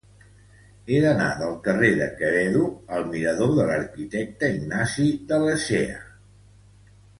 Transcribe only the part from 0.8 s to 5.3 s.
He d'anar del carrer de Quevedo al mirador de l'Arquitecte Ignasi